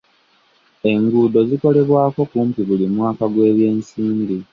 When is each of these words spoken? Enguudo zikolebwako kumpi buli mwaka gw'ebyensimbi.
Enguudo 0.93 1.39
zikolebwako 1.49 2.21
kumpi 2.31 2.61
buli 2.67 2.85
mwaka 2.95 3.23
gw'ebyensimbi. 3.33 4.37